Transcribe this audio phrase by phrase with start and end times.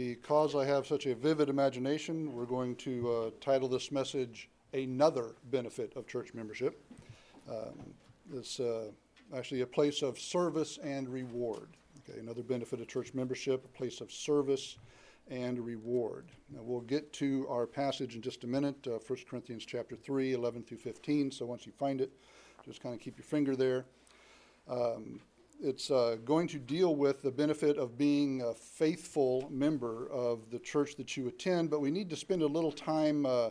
[0.00, 5.34] Because I have such a vivid imagination, we're going to uh, title this message Another
[5.50, 6.82] Benefit of Church Membership.
[7.46, 7.92] Um,
[8.32, 8.92] it's uh,
[9.36, 11.68] actually a place of service and reward.
[12.08, 14.78] Okay, another benefit of church membership, a place of service
[15.30, 16.30] and reward.
[16.48, 20.32] Now we'll get to our passage in just a minute, uh, 1 Corinthians chapter 3,
[20.32, 21.30] 11 through 15.
[21.30, 22.10] So once you find it,
[22.64, 23.84] just kind of keep your finger there.
[24.66, 25.20] Um,
[25.62, 30.58] it's uh, going to deal with the benefit of being a faithful member of the
[30.58, 33.50] church that you attend, but we need to spend a little time uh,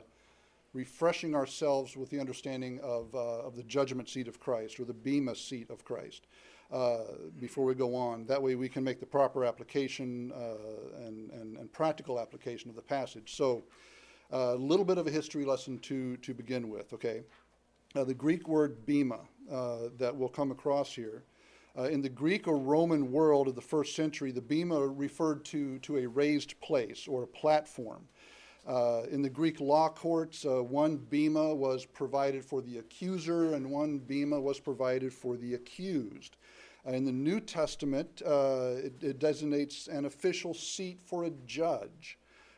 [0.73, 4.93] refreshing ourselves with the understanding of, uh, of the judgment seat of Christ or the
[4.93, 6.25] Bema seat of Christ
[6.71, 6.99] uh,
[7.39, 8.25] before we go on.
[8.25, 12.75] That way we can make the proper application uh, and, and, and, practical application of
[12.75, 13.35] the passage.
[13.35, 13.63] So,
[14.31, 17.23] a little bit of a history lesson to, to begin with, okay?
[17.95, 19.19] the Greek word Bema
[19.97, 21.23] that we'll come across here
[21.79, 25.79] uh, in the Greek or Roman world of the first century, the bema referred to,
[25.79, 28.03] to a raised place or a platform.
[28.67, 33.69] Uh, in the Greek law courts, uh, one bema was provided for the accuser and
[33.69, 36.35] one bema was provided for the accused.
[36.85, 42.17] Uh, in the New Testament, uh, it, it, designates an official seat for a judge.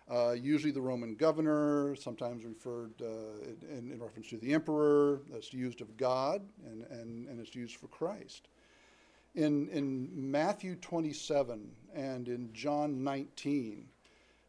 [0.09, 5.22] Uh, usually the Roman governor, sometimes referred in, in, reference to the emperor.
[5.31, 8.50] That's used of God and, and, and it's used for Christ.
[9.33, 13.88] In, in Matthew 27 and in John 19,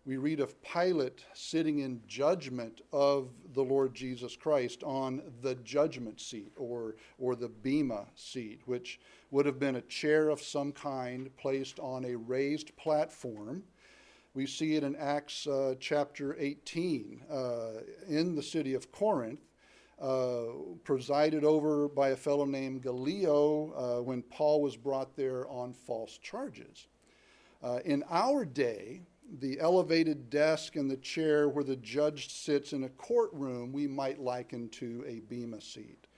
[0.04, 6.20] we read of Pilate sitting in judgment of the Lord Jesus Christ on the judgment
[6.20, 8.98] seat or, or the Bema seat, which
[9.30, 13.62] would have been a chair of some kind placed on a raised platform.
[14.34, 17.70] We see it in Acts uh, chapter 18 uh,
[18.08, 19.38] in the city of Corinth
[20.02, 20.46] uh,
[20.82, 26.18] presided over by a fellow named Gallio uh, when Paul was brought there on false
[26.18, 26.88] charges.
[27.62, 29.02] Uh, in our day,
[29.38, 34.20] the elevated desk and the chair where the judge sits in a courtroom, we might
[34.20, 36.08] liken to a bema seat.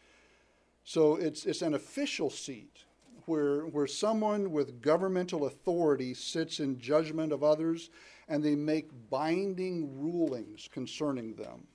[0.84, 2.84] So it's, it's an official seat
[3.26, 7.90] where, where someone with governmental authority sits in judgment of others
[8.28, 11.66] and they make binding rulings concerning them.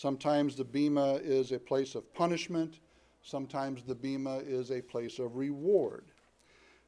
[0.00, 2.80] Sometimes the bema is a place of punishment.
[3.20, 6.06] Sometimes the bema is a place of reward.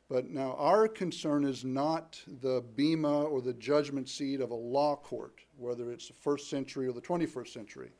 [0.08, 4.96] But now our concern is not the bema or the judgment seat of a law
[4.96, 7.90] court, whether it's the first century or the 21st century.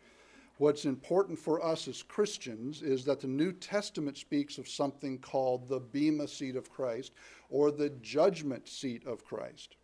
[0.57, 5.69] What's important for us as Christians is that the New Testament speaks of something called
[5.69, 7.13] the bema seat of Christ
[7.51, 9.77] or the judgment seat of Christ.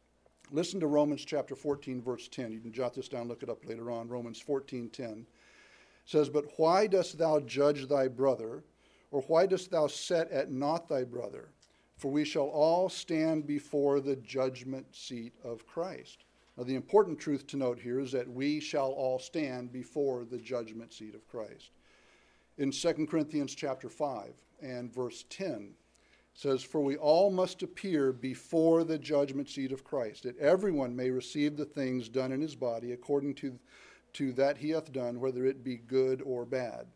[0.51, 2.53] Listen to Romans chapter 14, verse 10.
[2.53, 4.09] You can jot this down, look it up later on.
[4.09, 5.27] Romans 14, 10
[6.07, 8.65] says, But why dost thou judge thy brother,
[9.11, 11.51] or why dost thou set at naught thy brother?
[11.97, 16.25] For we shall all stand before the judgment seat of Christ.
[16.57, 20.39] Now, the important truth to note here is that we shall all stand before the
[20.39, 21.71] judgment seat of Christ.
[22.57, 24.33] In 2 Corinthians chapter 5
[24.63, 25.75] and verse 10,
[26.38, 31.10] says, For we all must appear before the judgment seat of Christ, that everyone may
[31.10, 33.59] receive the things done in his body according to,
[34.12, 36.87] to that he hath done, whether it be good or bad.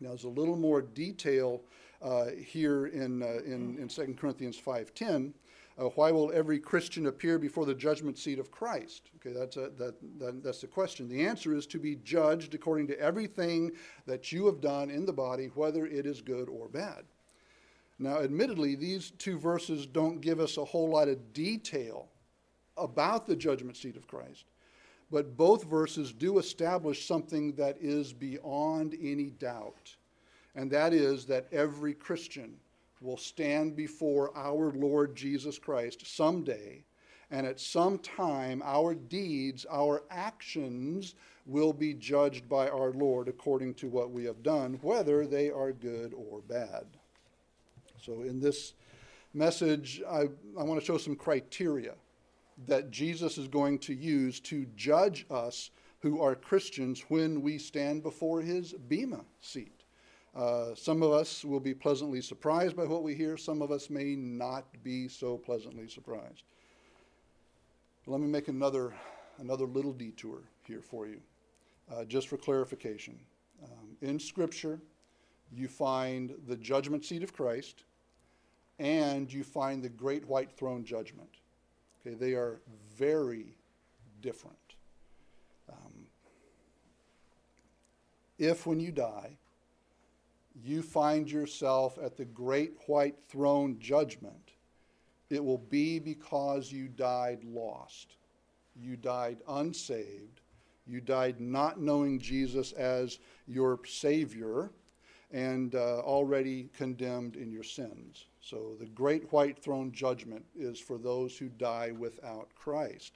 [0.00, 1.60] Now, there's a little more detail
[2.00, 5.34] uh, here in, uh, in, in 2 Corinthians 5.10.
[5.78, 9.10] Uh, why will every Christian appear before the judgment seat of Christ?
[9.16, 11.10] Okay, that's, a, that, that, that's the question.
[11.10, 13.72] The answer is to be judged according to everything
[14.06, 17.04] that you have done in the body, whether it is good or bad.
[17.98, 22.08] Now, admittedly, these two verses don't give us a whole lot of detail
[22.76, 24.44] about the judgment seat of Christ,
[25.10, 29.94] but both verses do establish something that is beyond any doubt,
[30.54, 32.56] and that is that every Christian
[33.00, 36.82] will stand before our Lord Jesus Christ someday,
[37.30, 41.14] and at some time our deeds, our actions,
[41.46, 45.72] will be judged by our Lord according to what we have done, whether they are
[45.72, 46.86] good or bad.
[48.04, 48.74] So, in this
[49.32, 50.28] message, I,
[50.58, 51.94] I want to show some criteria
[52.66, 55.70] that Jesus is going to use to judge us
[56.00, 59.84] who are Christians when we stand before his Bema seat.
[60.34, 63.88] Uh, some of us will be pleasantly surprised by what we hear, some of us
[63.88, 66.42] may not be so pleasantly surprised.
[68.06, 68.92] Let me make another,
[69.38, 71.20] another little detour here for you,
[71.92, 73.16] uh, just for clarification.
[73.62, 74.80] Um, in Scripture,
[75.54, 77.84] you find the judgment seat of Christ,
[78.78, 81.28] and you find the great white throne judgment.
[82.00, 82.60] Okay, they are
[82.96, 83.56] very
[84.20, 84.56] different.
[85.70, 86.06] Um,
[88.38, 89.36] if when you die,
[90.64, 94.52] you find yourself at the great white throne judgment,
[95.30, 98.16] it will be because you died lost.
[98.76, 100.40] you died unsaved,
[100.86, 104.70] you died not knowing Jesus as your Savior,
[105.30, 108.26] and uh, already condemned in your sins.
[108.42, 113.12] So the great white throne judgment is for those who die without Christ.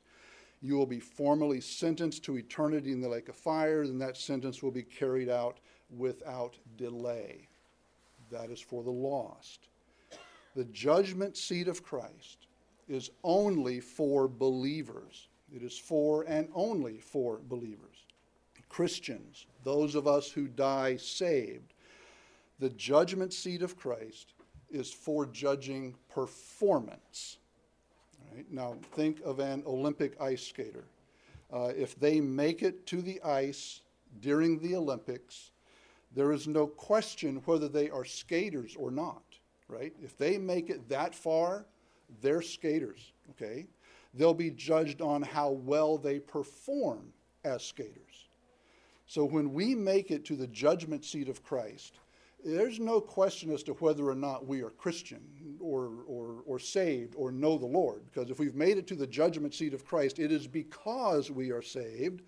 [0.63, 4.63] You will be formally sentenced to eternity in the lake of fire, and that sentence
[4.63, 5.59] will be carried out
[5.91, 7.49] without delay.
[8.31, 9.69] That is for the lost.
[10.55, 12.47] The judgment seat of Christ
[12.89, 15.29] is only for believers.
[15.55, 18.07] It is for and only for believers.
[18.69, 21.75] Christians, those of us who die saved,
[22.59, 24.33] the judgment seat of Christ
[24.71, 27.39] is for judging performance.
[28.35, 28.47] Right?
[28.51, 30.85] Now, think of an Olympic ice skater.
[31.53, 33.83] Uh, if they make it to the ice
[34.21, 35.53] during the Olympics,
[36.15, 39.23] there is no question whether they are skaters or not,
[39.69, 39.93] right?
[40.03, 41.67] If they make it that far,
[42.21, 43.67] they're skaters, okay?
[44.15, 47.13] They'll be judged on how well they perform
[47.45, 48.29] as skaters.
[49.07, 51.99] So when we make it to the judgment seat of Christ,
[52.47, 55.21] there's no question as to whether or not we are Christian
[55.59, 58.03] or, or, or saved or know the Lord.
[58.07, 61.51] Because if we've made it to the judgment seat of Christ, it is because we
[61.51, 62.23] are saved.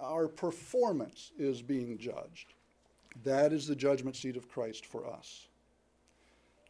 [0.00, 2.54] Our performance is being judged.
[3.22, 5.46] That is the judgment seat of Christ for us.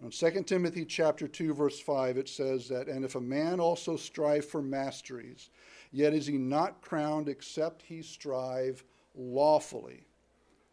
[0.03, 3.97] In 2 Timothy chapter 2 verse 5 it says that and if a man also
[3.97, 5.51] strive for masteries
[5.91, 8.85] yet is he not crowned except he strive
[9.17, 10.08] lawfully.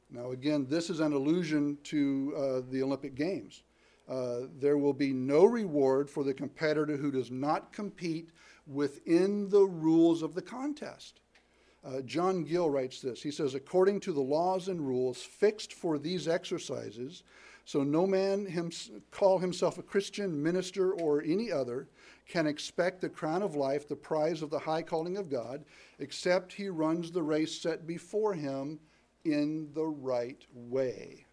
[0.10, 3.64] Now again this is an allusion to uh, the Olympic Games.
[4.08, 8.30] Uh, there will be no reward for the competitor who does not compete
[8.68, 11.22] within the rules of the contest.
[11.84, 13.22] Uh, John Gill writes this.
[13.22, 17.24] He says, according to the laws and rules fixed for these exercises,
[17.64, 18.72] so no man him,
[19.12, 21.88] call himself a Christian, minister, or any other
[22.28, 25.64] can expect the crown of life, the prize of the high calling of God,
[26.00, 28.80] except he runs the race set before him
[29.26, 31.26] in the right way.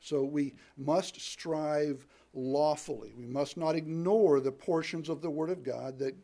[0.00, 3.12] So we must strive lawfully.
[3.16, 6.14] We must not ignore the portions of the Word of God that,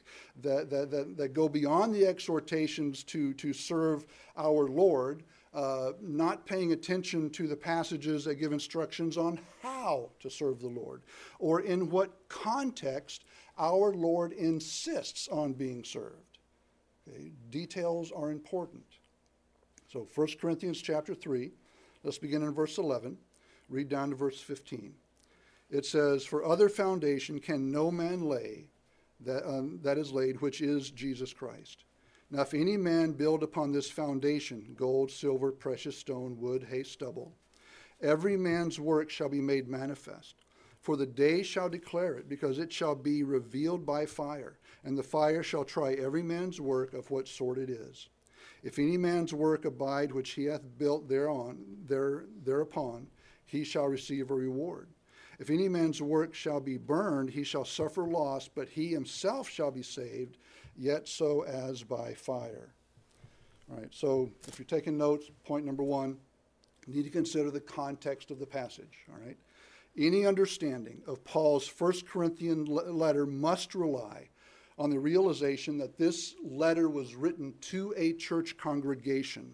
[0.43, 5.23] that, that, that, that go beyond the exhortations to, to serve our Lord,
[5.55, 10.69] uh, not paying attention to the passages that give instructions on how to serve the
[10.69, 11.03] Lord
[11.39, 13.25] or in what context
[13.59, 16.39] our Lord insists on being served.
[17.07, 17.33] Okay?
[17.51, 18.85] Details are important.
[19.93, 21.51] So 1 Corinthians chapter 3,
[22.05, 23.17] let's begin in verse 11,
[23.69, 24.95] read down to verse 15
[25.71, 28.67] it says, For other foundation can no man lay
[29.21, 31.85] that, um, that is laid, which is Jesus Christ.
[32.31, 37.35] Now, if any man build upon this foundation gold, silver, precious stone, wood, hay, stubble,
[38.03, 40.37] every man's work shall be made manifest.
[40.81, 45.03] For the day shall declare it, because it shall be revealed by fire, and the
[45.03, 48.09] fire shall try every man's work of what sort it is.
[48.63, 53.07] If any man's work abide which he hath built thereon, there, thereupon,
[53.47, 54.89] he shall receive a reward.
[55.39, 59.71] If any man's work shall be burned, he shall suffer loss, but he himself shall
[59.71, 60.37] be saved,
[60.77, 62.75] yet so as by fire.
[63.71, 66.17] All right, so if you're taking notes, point number one,
[66.87, 69.05] you need to consider the context of the passage.
[69.11, 69.37] All right,
[69.97, 74.29] any understanding of Paul's First Corinthian letter must rely
[74.79, 79.53] on the realization that this letter was written to a church congregation.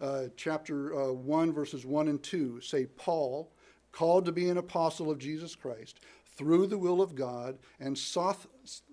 [0.00, 3.52] Uh, chapter uh, 1, verses 1 and 2 say, Paul,
[3.92, 6.00] called to be an apostle of Jesus Christ
[6.36, 8.46] through the will of God, and Soth,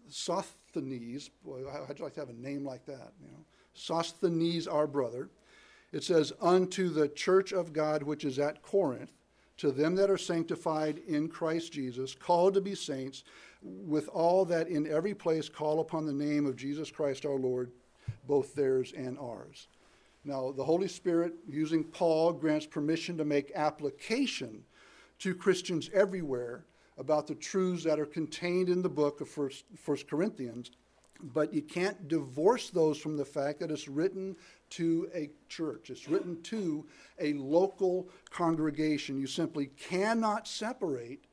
[0.07, 5.29] Sosthenes, I'd you like to have a name like that, you know, Sosthenes, our brother.
[5.91, 9.11] It says, unto the church of God which is at Corinth,
[9.57, 13.23] to them that are sanctified in Christ Jesus, called to be saints,
[13.63, 17.71] with all that in every place call upon the name of Jesus Christ our Lord,
[18.27, 19.67] both theirs and ours.
[20.25, 24.63] Now, the Holy Spirit, using Paul, grants permission to make application
[25.19, 26.65] to Christians everywhere
[26.97, 30.71] about the truths that are contained in the book of First, First Corinthians,
[31.33, 34.35] but you can't divorce those from the fact that it's written
[34.71, 35.89] to a church.
[35.89, 36.85] It's written to
[37.19, 39.19] a local congregation.
[39.19, 41.23] You simply cannot separate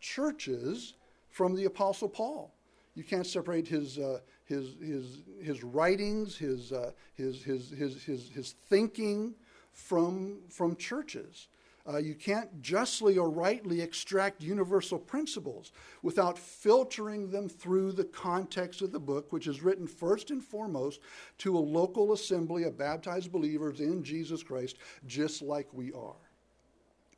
[0.00, 0.94] churches
[1.32, 2.52] from the Apostle Paul.
[2.94, 8.28] You can't separate his, uh, his, his, his writings, his, uh, his, his, his, his,
[8.28, 9.34] his thinking
[9.72, 11.48] from, from churches.
[11.90, 15.72] Uh, you can't justly or rightly extract universal principles
[16.02, 21.00] without filtering them through the context of the book, which is written first and foremost
[21.38, 26.14] to a local assembly of baptized believers in Jesus Christ, just like we are.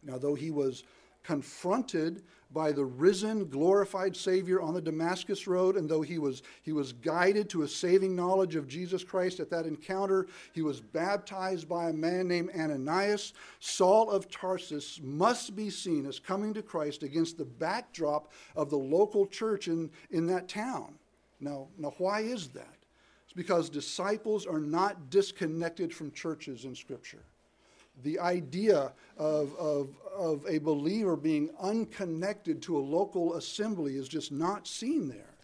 [0.03, 0.85] Now, though he was
[1.25, 2.23] confronted
[2.55, 6.93] by the risen, glorified Savior on the Damascus Road, and though he was, he was
[6.93, 11.91] guided to a saving knowledge of Jesus Christ at that encounter, he was baptized by
[11.91, 13.35] a man named Ananias.
[13.59, 18.79] Saul of Tarsus must be seen as coming to Christ against the backdrop of the
[18.79, 20.95] local church in, in that town.
[21.41, 22.79] Now, now, why is that?
[23.25, 27.25] It's because disciples are not disconnected from churches in Scripture
[28.03, 34.33] the idea of, of, of a believer being unconnected to a local assembly is just
[34.33, 35.35] not seen there.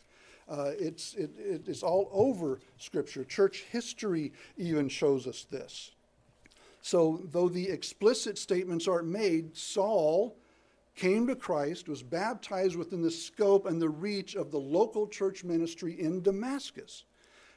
[0.48, 3.24] Uh, it's, it, it's all over Scripture.
[3.24, 5.92] Church history even shows us this.
[6.82, 10.36] So, though the explicit statements aren't made, Saul
[10.96, 15.44] came to Christ, was baptized within the scope and the reach of the local church
[15.44, 17.04] ministry in Damascus.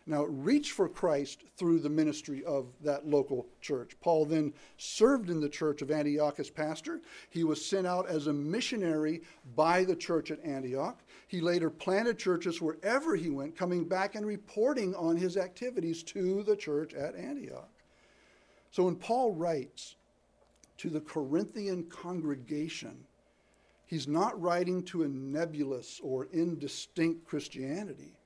[0.06, 3.96] Now, reach for Christ through the ministry of that local church.
[4.02, 7.00] Paul then served in the church of Antioch as pastor.
[7.30, 9.22] He was sent out as a missionary
[9.56, 11.00] by the church at Antioch.
[11.28, 16.44] He later planted churches wherever he went, coming back and reporting on his activities to
[16.44, 17.70] the church at Antioch.
[18.72, 19.96] So when Paul writes
[20.80, 23.06] to the Corinthian congregation,
[23.86, 28.18] he's not writing to a nebulous or indistinct Christianity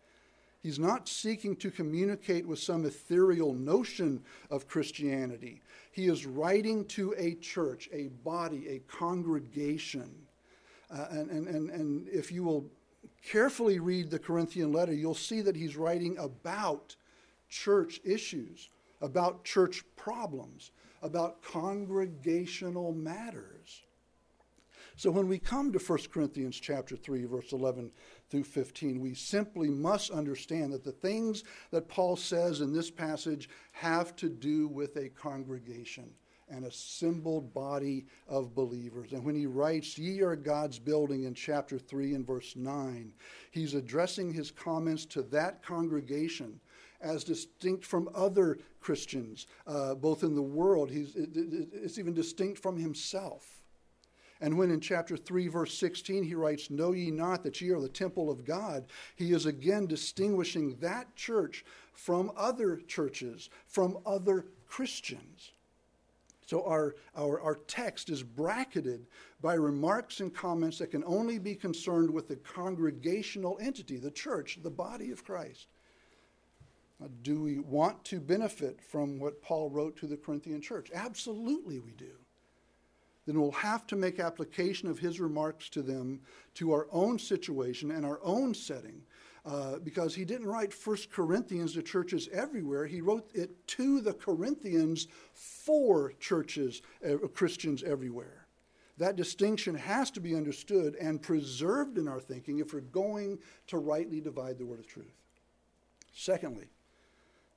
[0.68, 4.22] He's not seeking to communicate with some ethereal notion
[4.52, 5.62] of Christianity.
[5.94, 10.14] He is writing to a church, a body, a congregation.
[10.94, 12.66] Uh, and, and, and, and if you will
[13.24, 16.98] carefully read the Corinthian letter, you'll see that he's writing about
[17.48, 18.68] church issues,
[19.00, 20.72] about church problems,
[21.02, 23.84] about congregational matters.
[24.98, 27.92] So when we come to 1 Corinthians chapter 3 verse 11
[28.30, 29.00] through 15.
[29.00, 34.30] We simply must understand that the things that Paul says in this passage have to
[34.30, 36.10] do with a congregation
[36.50, 39.12] and assembled body of believers.
[39.12, 43.12] And when he writes, Ye are God's building in chapter 3 and verse 9,
[43.52, 46.60] he's addressing his comments to that congregation
[47.02, 50.90] as distinct from other Christians, uh, both in the world.
[50.90, 53.57] He's, it, it, it's even distinct from himself.
[54.40, 57.82] And when in chapter 3, verse 16, he writes, Know ye not that ye are
[57.82, 64.46] the temple of God, he is again distinguishing that church from other churches, from other
[64.68, 65.52] Christians.
[66.46, 69.08] So our, our, our text is bracketed
[69.42, 74.60] by remarks and comments that can only be concerned with the congregational entity, the church,
[74.64, 75.68] the body of Christ.
[77.22, 80.90] Do we want to benefit from what Paul wrote to the Corinthian church?
[80.94, 82.14] Absolutely, we do
[83.28, 86.22] then we'll have to make application of his remarks to them
[86.56, 89.04] to our own situation and our own setting.
[89.46, 92.86] Uh, because he didn't write First Corinthians to churches everywhere.
[92.86, 98.48] He wrote it to the Corinthians for churches, uh, Christians everywhere.
[98.98, 103.78] That distinction has to be understood and preserved in our thinking if we're going to
[103.78, 105.16] rightly divide the word of truth.
[106.14, 106.68] Secondly,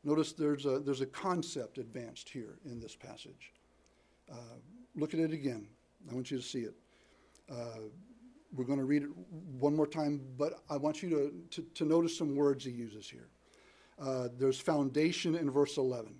[0.05, 3.53] notice there's a, there's a concept advanced here in this passage.
[4.31, 4.59] Uh,
[4.95, 5.67] look at it again.
[6.11, 6.75] I want you to see it.
[7.51, 7.81] Uh,
[8.55, 9.11] we're going to read it
[9.59, 13.09] one more time, but I want you to, to, to notice some words he uses
[13.09, 13.29] here.
[14.01, 16.15] Uh, there's foundation in verse 11.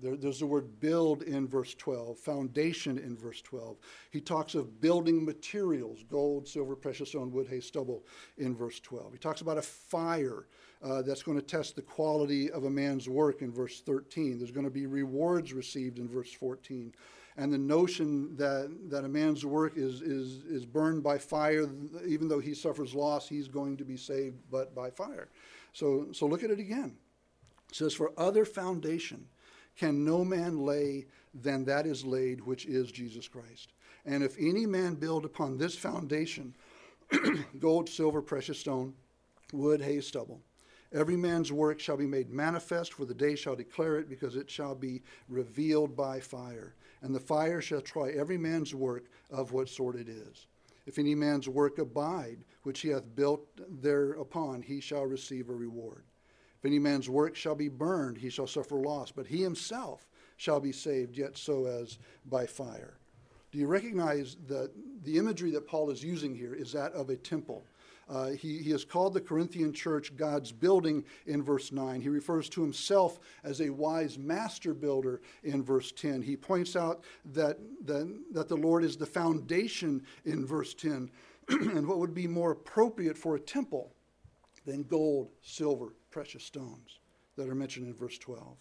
[0.00, 3.76] There, there's the word build in verse 12, foundation in verse 12.
[4.10, 8.04] He talks of building materials gold, silver, precious stone, wood, hay, stubble
[8.36, 9.12] in verse 12.
[9.12, 10.46] He talks about a fire
[10.82, 14.38] uh, that's going to test the quality of a man's work in verse 13.
[14.38, 16.94] There's going to be rewards received in verse 14
[17.38, 21.70] and the notion that, that a man's work is, is, is burned by fire,
[22.04, 25.28] even though he suffers loss, he's going to be saved, but by fire.
[25.72, 26.96] So, so look at it again.
[27.68, 29.28] It says, For other foundation
[29.76, 33.72] can no man lay than that is laid, which is Jesus Christ.
[34.04, 36.56] And if any man build upon this foundation,
[37.60, 38.94] gold, silver, precious stone,
[39.52, 40.40] wood, hay, stubble,
[40.92, 44.50] every man's work shall be made manifest, for the day shall declare it, because it
[44.50, 49.68] shall be revealed by fire and the fire shall try every man's work of what
[49.68, 50.46] sort it is.
[50.86, 53.46] If any man's work abide, which he hath built
[53.80, 56.04] thereupon, he shall receive a reward.
[56.58, 60.60] If any man's work shall be burned, he shall suffer loss, but he himself shall
[60.60, 62.98] be saved, yet so as by fire.
[63.52, 64.72] Do you recognize that
[65.04, 67.64] the imagery that Paul is using here is that of a temple?
[68.08, 72.00] Uh, he, he has called the Corinthian church God's building in verse 9.
[72.00, 76.22] He refers to himself as a wise master builder in verse 10.
[76.22, 81.10] He points out that, that, that the Lord is the foundation in verse 10.
[81.48, 83.92] and what would be more appropriate for a temple
[84.64, 87.00] than gold, silver, precious stones
[87.36, 88.56] that are mentioned in verse 12?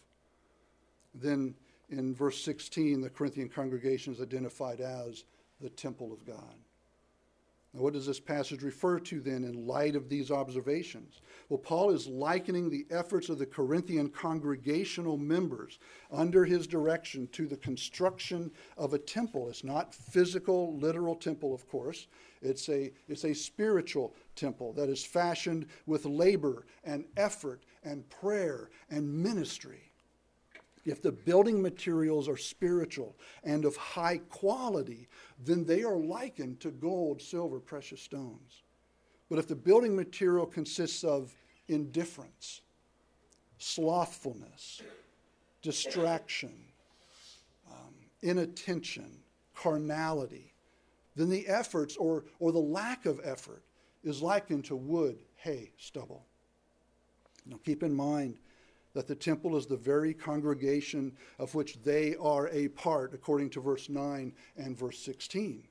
[1.16, 1.56] Then
[1.90, 5.24] in verse 16, the Corinthian congregation is identified as
[5.62, 6.56] the temple of God.
[7.74, 11.22] Now, what does this passage refer to then in light of these observations?
[11.50, 15.80] Well, Paul is likening the efforts of the Corinthian congregational members
[16.12, 19.50] under his direction to the construction of a temple.
[19.50, 22.08] It's not physical, literal temple, of course.
[22.42, 28.70] It's a, it's a spiritual temple that is fashioned with labor and effort and prayer
[28.90, 29.92] and ministry.
[30.88, 35.10] If the building materials are spiritual and of high quality,
[35.44, 38.64] then they are likened to gold, silver, precious stones.
[39.30, 41.36] But if the building material consists of
[41.68, 42.62] indifference,
[43.58, 44.82] slothfulness,
[45.62, 46.56] distraction,
[47.70, 49.12] um, inattention,
[49.54, 50.54] carnality,
[51.18, 53.64] then the efforts or, or the lack of effort
[54.06, 56.26] is likened to wood, hay, stubble.
[57.46, 58.38] Now keep in mind
[58.98, 63.62] that the temple is the very congregation of which they are a part, according to
[63.62, 65.68] verse 9 and verse 16.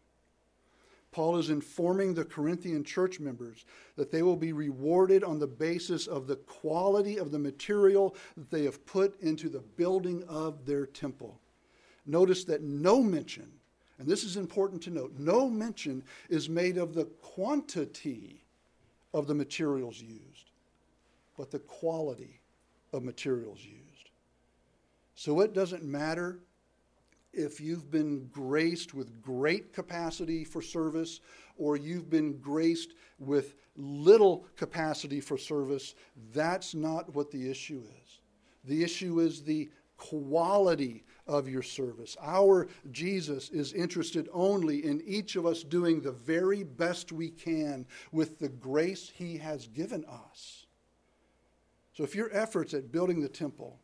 [1.10, 3.64] Paul is informing the Corinthian church members
[3.96, 8.48] that they will be rewarded on the basis of the quality of the material that
[8.48, 11.40] they have put into the building of their temple.
[12.06, 13.50] Notice that no mention,
[13.98, 18.44] and this is important to note, no mention is made of the quantity
[19.12, 20.52] of the materials used,
[21.36, 22.38] but the quality
[22.92, 24.10] of materials used.
[25.14, 26.38] So it doesn't matter
[27.32, 31.20] if you've been graced with great capacity for service
[31.58, 35.94] or you've been graced with little capacity for service,
[36.32, 38.20] that's not what the issue is.
[38.64, 42.16] The issue is the quality of your service.
[42.22, 47.86] Our Jesus is interested only in each of us doing the very best we can
[48.12, 50.65] with the grace he has given us.
[51.96, 53.80] So if your efforts at building the temple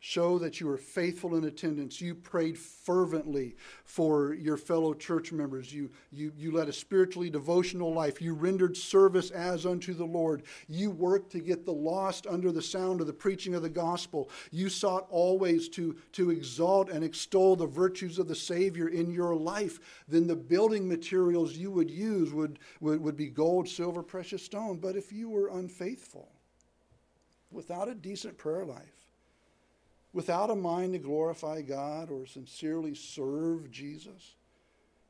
[0.00, 2.00] show that you were faithful in attendance.
[2.00, 3.54] You prayed fervently
[3.84, 5.72] for your fellow church members.
[5.72, 8.20] You, you, you led a spiritually devotional life.
[8.20, 10.44] You rendered service as unto the Lord.
[10.68, 14.30] You worked to get the lost under the sound of the preaching of the gospel.
[14.50, 19.36] You sought always to, to exalt and extol the virtues of the Savior in your
[19.36, 20.02] life.
[20.08, 24.78] Then the building materials you would use would, would, would be gold, silver, precious stone.
[24.78, 26.32] But if you were unfaithful,
[27.50, 29.08] without a decent prayer life,
[30.12, 34.34] without a mind to glorify God or sincerely serve Jesus,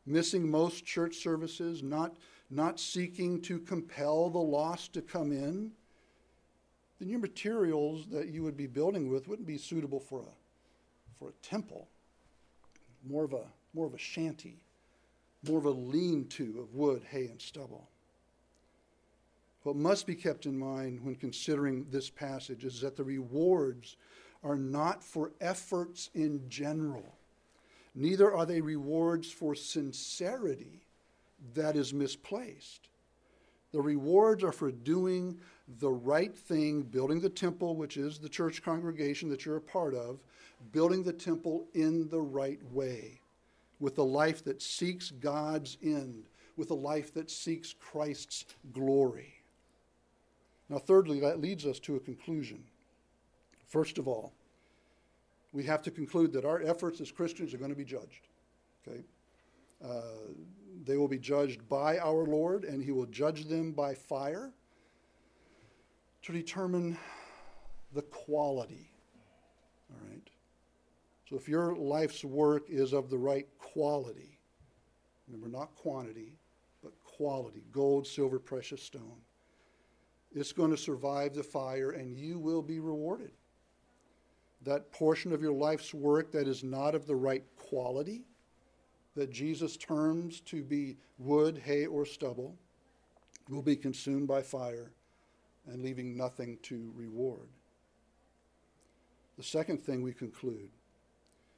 [0.06, 2.16] missing most church services, not,
[2.50, 5.72] not seeking to compel the lost to come in,
[6.98, 11.30] then your materials that you would be building with wouldn't be suitable for a, for
[11.30, 11.88] a temple,
[13.08, 14.60] more of a, more of a shanty,
[15.48, 17.89] more of a lean to of wood, hay, and stubble.
[19.62, 23.96] What must be kept in mind when considering this passage is that the rewards
[24.42, 27.14] are not for efforts in general,
[27.94, 30.82] neither are they rewards for sincerity
[31.54, 32.88] that is misplaced.
[33.72, 35.38] The rewards are for doing
[35.78, 39.94] the right thing, building the temple, which is the church congregation that you're a part
[39.94, 40.18] of,
[40.72, 43.20] building the temple in the right way,
[43.78, 46.24] with a life that seeks God's end,
[46.56, 49.39] with a life that seeks Christ's glory.
[50.70, 52.62] Now, thirdly, that leads us to a conclusion.
[53.66, 54.32] First of all,
[55.52, 58.28] we have to conclude that our efforts as Christians are going to be judged.
[58.86, 59.00] Okay?
[59.84, 60.32] Uh,
[60.84, 64.52] they will be judged by our Lord, and He will judge them by fire
[66.22, 66.96] to determine
[67.92, 68.92] the quality.
[69.90, 70.30] All right?
[71.28, 74.38] So if your life's work is of the right quality,
[75.26, 76.38] remember, not quantity,
[76.80, 79.18] but quality gold, silver, precious stone
[80.34, 83.32] it's going to survive the fire, and you will be rewarded
[84.62, 88.22] that portion of your life's work that is not of the right quality,
[89.16, 92.56] that Jesus terms to be wood, hay, or stubble,
[93.48, 94.92] will be consumed by fire
[95.66, 97.48] and leaving nothing to reward.
[99.36, 100.68] The second thing we conclude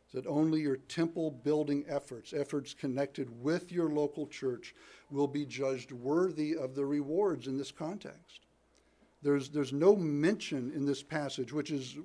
[0.07, 4.75] is that only your temple building efforts, efforts connected with your local church,
[5.11, 8.41] will be judged worthy of the rewards in this context.
[9.23, 11.97] There's, there's no mention in this passage, which is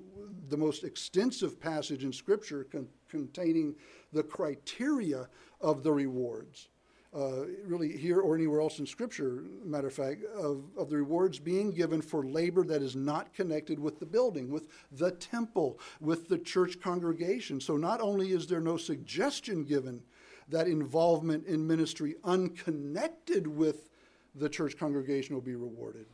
[0.48, 3.74] the most extensive passage in Scripture con- containing
[4.12, 5.28] the criteria
[5.60, 6.68] of the rewards.
[7.14, 11.38] Uh, really, here or anywhere else in Scripture, matter of fact, of, of the rewards
[11.38, 16.28] being given for labor that is not connected with the building, with the temple, with
[16.28, 17.62] the church congregation.
[17.62, 20.02] So, not only is there no suggestion given
[20.48, 23.88] that involvement in ministry unconnected with
[24.34, 26.06] the church congregation will be rewarded,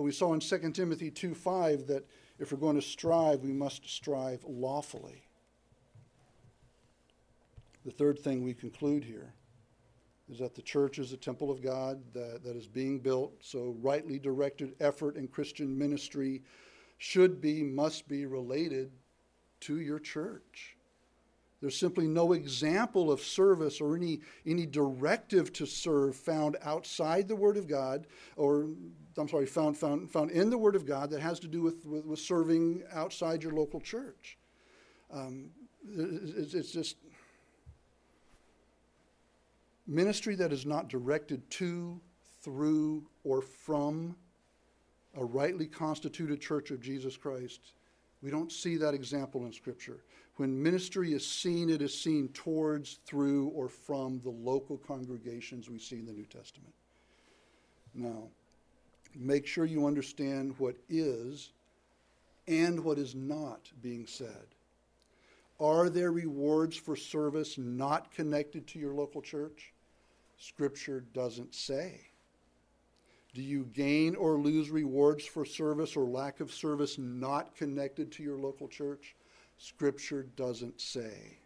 [0.00, 2.08] but we saw in 2 Timothy 2 5 that
[2.38, 5.24] if we're going to strive, we must strive lawfully.
[7.84, 9.34] The third thing we conclude here
[10.32, 13.34] is that the church is a temple of God that, that is being built.
[13.42, 16.40] So, rightly directed effort in Christian ministry
[16.96, 18.92] should be, must be related
[19.60, 20.78] to your church.
[21.60, 27.36] There's simply no example of service or any, any directive to serve found outside the
[27.36, 28.68] Word of God, or
[29.18, 31.84] I'm sorry, found, found, found in the Word of God that has to do with,
[31.84, 34.38] with, with serving outside your local church.
[35.12, 35.50] Um,
[35.86, 36.96] it's, it's just
[39.86, 42.00] ministry that is not directed to,
[42.42, 44.16] through, or from
[45.16, 47.60] a rightly constituted church of Jesus Christ.
[48.22, 50.04] We don't see that example in Scripture.
[50.36, 55.78] When ministry is seen, it is seen towards, through, or from the local congregations we
[55.78, 56.72] see in the New Testament.
[57.94, 58.28] Now,
[59.14, 61.50] make sure you understand what is
[62.48, 64.46] and what is not being said.
[65.60, 69.72] Are there rewards for service not connected to your local church?
[70.38, 72.00] Scripture doesn't say.
[73.34, 78.22] Do you gain or lose rewards for service or lack of service not connected to
[78.22, 79.14] your local church?
[79.62, 81.36] Scripture doesn't say.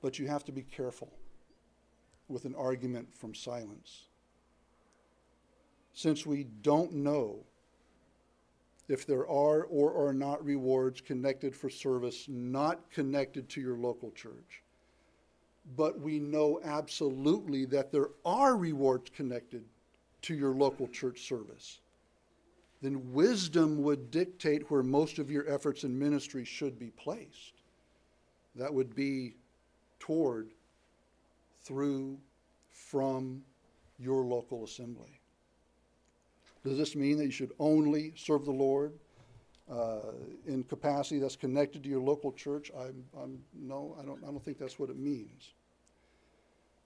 [0.00, 1.10] But you have to be careful
[2.28, 4.04] with an argument from silence.
[5.92, 7.40] Since we don't know
[8.88, 14.12] if there are or are not rewards connected for service not connected to your local
[14.12, 14.62] church,
[15.76, 19.64] but we know absolutely that there are rewards connected
[20.22, 21.80] to your local church service
[22.82, 27.54] then wisdom would dictate where most of your efforts in ministry should be placed.
[28.56, 29.34] That would be
[29.98, 30.50] toward,
[31.62, 32.18] through,
[32.70, 33.42] from
[33.98, 35.20] your local assembly.
[36.64, 38.92] Does this mean that you should only serve the Lord
[39.70, 40.12] uh,
[40.46, 42.70] in capacity that's connected to your local church?
[42.78, 45.52] I'm, I'm, no, I don't, I don't think that's what it means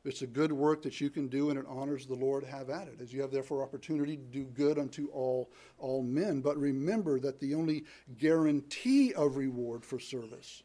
[0.04, 2.88] it's a good work that you can do and it honors the Lord, have at
[2.88, 3.00] it.
[3.00, 6.40] As you have therefore opportunity to do good unto all, all men.
[6.40, 7.84] But remember that the only
[8.18, 10.62] guarantee of reward for service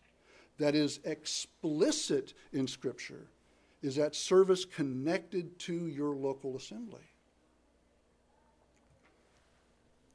[0.57, 3.27] that is explicit in Scripture
[3.81, 7.01] is that service connected to your local assembly.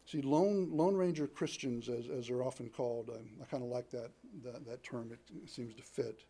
[0.07, 3.71] See, Lone, Lone Ranger Christians, as, as they're often called, um, I, I kind of
[3.71, 4.11] like that,
[4.45, 6.25] that, that term, it seems to fit.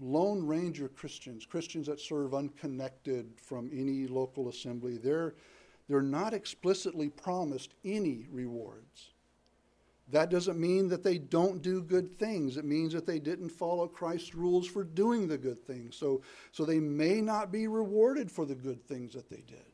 [0.00, 5.34] Lone Ranger Christians, Christians that serve unconnected from any local assembly, they're,
[5.88, 9.10] they're not explicitly promised any rewards.
[10.10, 12.56] That doesn't mean that they don't do good things.
[12.56, 15.96] It means that they didn't follow Christ's rules for doing the good things.
[15.96, 19.64] So, so they may not be rewarded for the good things that they did.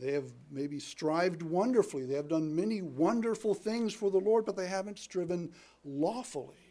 [0.00, 2.04] They have maybe strived wonderfully.
[2.04, 5.52] They have done many wonderful things for the Lord, but they haven't striven
[5.84, 6.63] lawfully.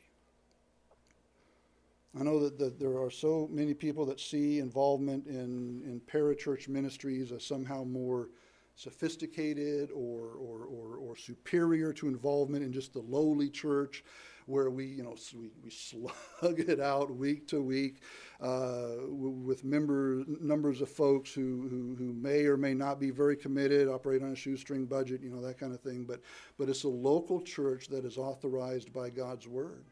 [2.19, 6.67] I know that, that there are so many people that see involvement in, in parachurch
[6.67, 8.29] ministries as somehow more
[8.75, 14.03] sophisticated or, or, or, or, superior to involvement in just the lowly church
[14.47, 18.01] where we, you know, we, we slug it out week to week
[18.41, 23.37] uh, with member, numbers of folks who, who, who may or may not be very
[23.37, 26.03] committed, operate on a shoestring budget, you know, that kind of thing.
[26.03, 26.21] But,
[26.57, 29.85] but it's a local church that is authorized by God's word.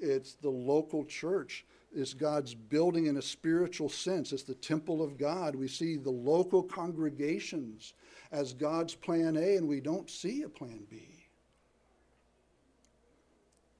[0.00, 1.64] It's the local church.
[1.94, 4.32] It's God's building in a spiritual sense.
[4.32, 5.54] It's the temple of God.
[5.54, 7.94] We see the local congregations
[8.30, 11.08] as God's plan A, and we don't see a plan B.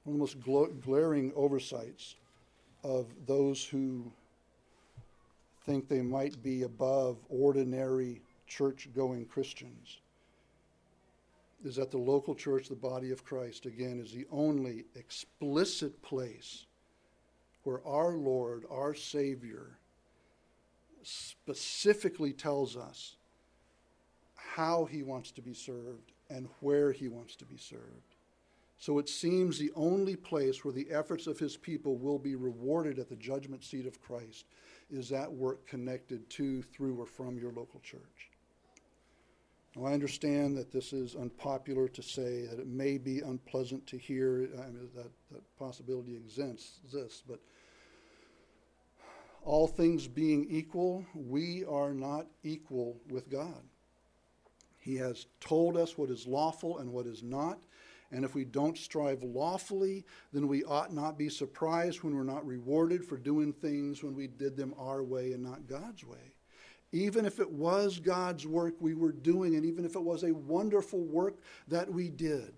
[0.03, 2.15] One of the most gl- glaring oversights
[2.83, 4.11] of those who
[5.65, 9.99] think they might be above ordinary church going Christians
[11.63, 16.65] is that the local church, the body of Christ, again, is the only explicit place
[17.63, 19.77] where our Lord, our Savior,
[21.03, 23.15] specifically tells us
[24.35, 28.15] how he wants to be served and where he wants to be served.
[28.77, 32.97] So it seems the only place where the efforts of his people will be rewarded
[32.97, 34.45] at the judgment seat of Christ
[34.89, 38.28] is that work connected to, through, or from your local church.
[39.75, 43.97] Now, I understand that this is unpopular to say, that it may be unpleasant to
[43.97, 47.39] hear, I mean, that, that possibility exists, but
[49.43, 53.63] all things being equal, we are not equal with God.
[54.79, 57.59] He has told us what is lawful and what is not.
[58.11, 60.03] And if we don't strive lawfully,
[60.33, 64.25] then we ought not be surprised when we're not rewarded for doing things when we
[64.25, 66.33] did them our way and not God's way.
[66.91, 70.33] Even if it was God's work we were doing, and even if it was a
[70.33, 72.53] wonderful work that we did,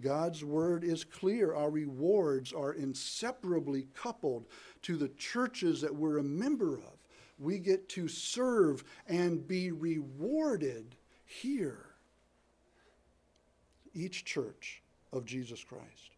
[0.00, 1.54] God's word is clear.
[1.54, 4.46] Our rewards are inseparably coupled
[4.82, 6.98] to the churches that we're a member of.
[7.38, 11.86] We get to serve and be rewarded here.
[13.94, 16.10] Each church of Jesus Christ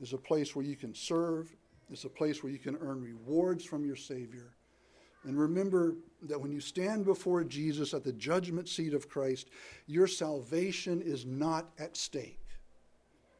[0.00, 1.54] is a place where you can serve,
[1.90, 4.53] it's a place where you can earn rewards from your Savior.
[5.24, 9.48] And remember that when you stand before Jesus at the judgment seat of Christ,
[9.86, 12.40] your salvation is not at stake.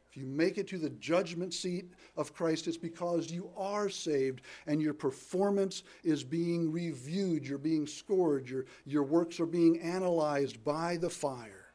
[0.09, 4.41] If you make it to the judgment seat of Christ, it's because you are saved
[4.65, 10.63] and your performance is being reviewed, you're being scored, your, your works are being analyzed
[10.63, 11.65] by the fire.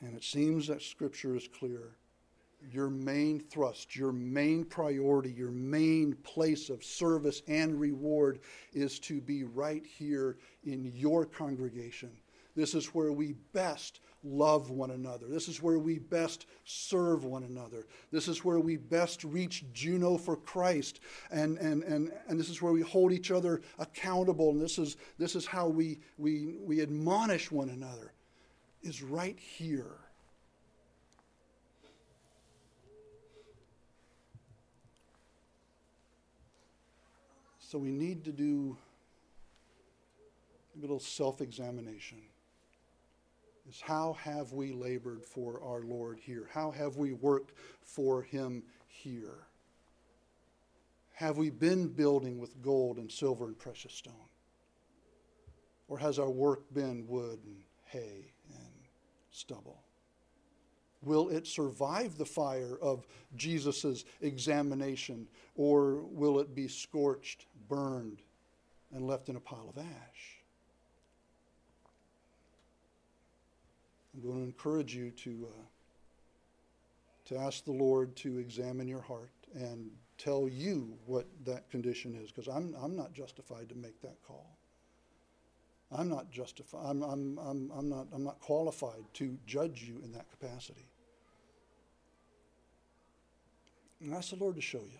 [0.00, 1.96] And it seems that Scripture is clear
[2.72, 8.40] your main thrust, your main priority, your main place of service and reward
[8.72, 12.10] is to be right here in your congregation.
[12.54, 15.26] This is where we best love one another.
[15.28, 17.86] This is where we best serve one another.
[18.10, 21.00] This is where we best reach Juno for Christ.
[21.30, 24.50] And, and, and, and this is where we hold each other accountable.
[24.50, 28.12] And this is, this is how we, we, we admonish one another,
[28.82, 30.05] is right here
[37.68, 38.76] So we need to do
[40.76, 42.18] a little self examination.
[43.68, 46.48] Is how have we labored for our Lord here?
[46.52, 49.48] How have we worked for Him here?
[51.14, 54.14] Have we been building with gold and silver and precious stone?
[55.88, 58.74] Or has our work been wood and hay and
[59.32, 59.82] stubble?
[61.06, 68.22] Will it survive the fire of Jesus' examination, or will it be scorched, burned,
[68.92, 70.42] and left in a pile of ash?
[74.14, 75.64] I'm going to encourage you to, uh,
[77.26, 79.88] to ask the Lord to examine your heart and
[80.18, 84.58] tell you what that condition is, because I'm, I'm not justified to make that call.
[85.92, 86.84] I'm not justified.
[86.84, 90.88] I'm, I'm, I'm, I'm, not, I'm not qualified to judge you in that capacity.
[94.00, 94.98] And ask the Lord to show you.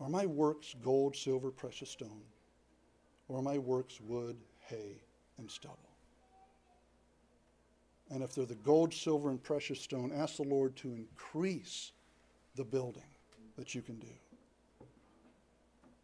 [0.00, 2.22] Are my works gold, silver, precious stone?
[3.28, 4.36] Or are my works wood,
[4.68, 5.02] hay,
[5.38, 5.78] and stubble?
[8.10, 11.92] And if they're the gold, silver, and precious stone, ask the Lord to increase
[12.54, 13.02] the building
[13.56, 14.06] that you can do.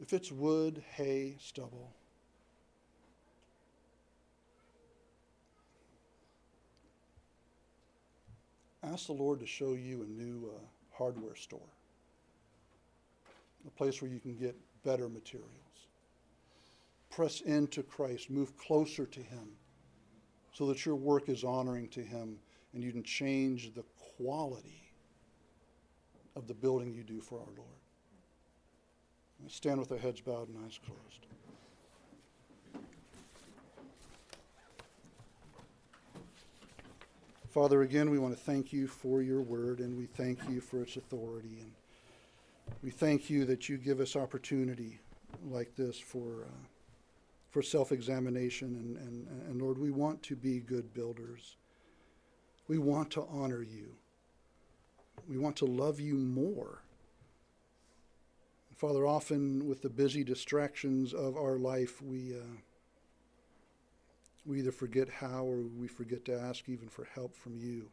[0.01, 1.93] If it's wood, hay, stubble,
[8.83, 10.59] ask the Lord to show you a new uh,
[11.01, 11.73] hardware store,
[13.67, 15.49] a place where you can get better materials.
[17.09, 19.49] Press into Christ, move closer to Him
[20.53, 22.37] so that your work is honoring to Him
[22.75, 23.85] and you can change the
[24.19, 24.93] quality
[26.37, 27.69] of the building you do for our Lord.
[29.49, 31.27] stand with our heads bowed and eyes closed.
[37.51, 40.83] Father, again, we want to thank you for your word and we thank you for
[40.83, 41.59] its authority.
[41.61, 41.73] And
[42.81, 45.01] we thank you that you give us opportunity
[45.45, 46.67] like this for, uh,
[47.51, 48.77] for self examination.
[48.77, 51.57] And, and, and Lord, we want to be good builders.
[52.69, 53.97] We want to honor you.
[55.29, 56.85] We want to love you more.
[58.77, 62.35] Father, often with the busy distractions of our life, we.
[62.35, 62.61] Uh,
[64.45, 67.91] we either forget how or we forget to ask even for help from you.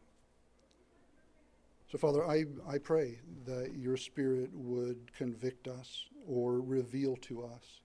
[1.91, 7.81] So, Father, I, I pray that your Spirit would convict us or reveal to us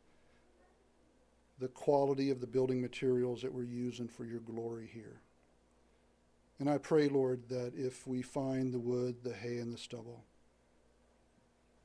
[1.59, 5.21] the quality of the building materials that we're using for your glory here.
[6.59, 10.25] And I pray, Lord, that if we find the wood, the hay, and the stubble,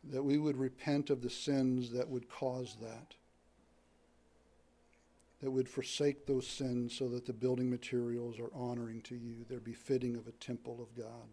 [0.04, 3.16] that we would repent of the sins that would cause that
[5.42, 9.46] that would forsake those sins so that the building materials are honoring to you.
[9.48, 11.28] They're befitting of a temple of God.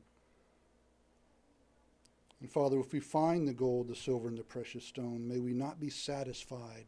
[2.40, 5.54] And Father, if we find the gold, the silver, and the precious stone, may we
[5.54, 6.84] not be satisfied,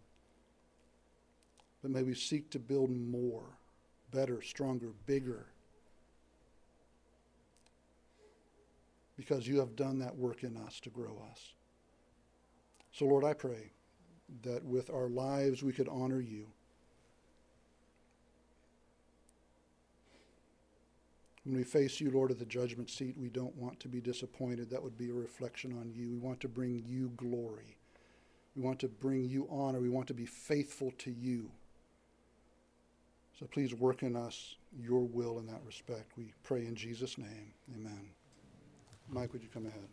[1.81, 3.57] but may we seek to build more,
[4.11, 5.47] better, stronger, bigger.
[9.17, 11.55] Because you have done that work in us to grow us.
[12.93, 13.73] So, Lord, I pray
[14.43, 16.49] that with our lives we could honor you
[21.47, 24.69] When we face you, Lord, at the judgment seat, we don't want to be disappointed.
[24.69, 26.11] That would be a reflection on you.
[26.11, 27.77] We want to bring you glory.
[28.57, 29.79] We want to bring you honor.
[29.79, 31.49] We want to be faithful to you.
[33.39, 36.11] So please work in us your will in that respect.
[36.19, 37.53] We pray in Jesus' name.
[37.77, 38.11] Amen.
[39.09, 39.89] Mike, would you come ahead?